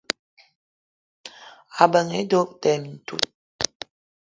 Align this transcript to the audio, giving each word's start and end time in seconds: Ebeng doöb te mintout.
Ebeng 1.83 2.11
doöb 2.29 2.49
te 2.61 2.71
mintout. 2.81 3.25